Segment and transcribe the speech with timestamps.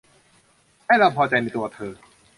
[0.85, 1.93] ให้เราพอใจในตัวเธอ